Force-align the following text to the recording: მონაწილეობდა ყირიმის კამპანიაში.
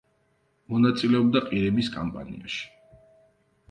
მონაწილეობდა 0.73 1.43
ყირიმის 1.51 1.93
კამპანიაში. 1.99 2.69